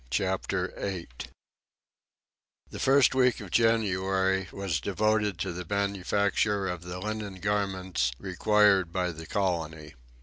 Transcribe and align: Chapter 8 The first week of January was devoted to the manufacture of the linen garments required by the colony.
Chapter 0.09 0.73
8 0.77 1.27
The 2.71 2.79
first 2.79 3.13
week 3.13 3.39
of 3.39 3.51
January 3.51 4.47
was 4.51 4.79
devoted 4.81 5.37
to 5.41 5.53
the 5.53 5.63
manufacture 5.63 6.67
of 6.67 6.81
the 6.81 6.97
linen 6.97 7.35
garments 7.35 8.11
required 8.17 8.91
by 8.91 9.11
the 9.11 9.27
colony. 9.27 9.93